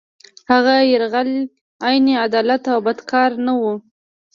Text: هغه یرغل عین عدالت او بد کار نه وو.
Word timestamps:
هغه 0.51 0.75
یرغل 0.91 1.29
عین 1.87 2.05
عدالت 2.25 2.63
او 2.73 2.79
بد 2.87 2.99
کار 3.11 3.31
نه 3.45 3.53
وو. 3.59 3.73